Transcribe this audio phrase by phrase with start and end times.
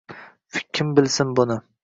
[0.79, 1.61] Kim bilsin buni